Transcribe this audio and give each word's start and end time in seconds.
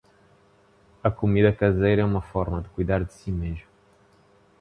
A 1.07 1.11
comida 1.13 1.53
caseira 1.55 2.01
é 2.01 2.03
uma 2.03 2.23
forma 2.23 2.59
de 2.63 2.69
cuidar 2.69 3.03
de 3.05 3.13
si 3.13 3.31
mesmo. 3.31 3.67